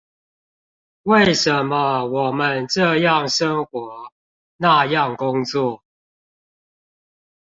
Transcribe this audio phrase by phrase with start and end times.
[1.03, 4.11] 為什麼我們這樣生活，
[4.57, 5.83] 那樣工作？